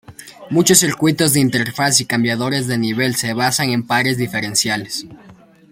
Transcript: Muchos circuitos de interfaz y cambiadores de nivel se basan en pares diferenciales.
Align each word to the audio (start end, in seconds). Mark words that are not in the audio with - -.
Muchos 0.49 0.79
circuitos 0.79 1.33
de 1.33 1.41
interfaz 1.41 2.01
y 2.01 2.05
cambiadores 2.07 2.65
de 2.65 2.75
nivel 2.79 3.15
se 3.15 3.35
basan 3.35 3.69
en 3.69 3.85
pares 3.85 4.17
diferenciales. 4.17 5.05